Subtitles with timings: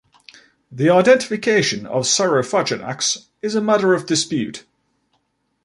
[0.71, 4.65] The identification of "Saurophaganax" is a matter of dispute.